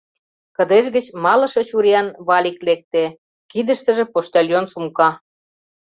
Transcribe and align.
Кыдеж 0.55 0.85
гыч 0.95 1.05
малыше 1.23 1.61
чуриян 1.69 2.07
Валик 2.27 2.57
лекте, 2.67 3.03
кидыштыже 3.51 4.03
почтальон 4.13 4.65
сумка. 4.71 5.09